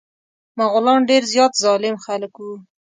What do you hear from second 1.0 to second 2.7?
ډير زيات ظالم خلک وه.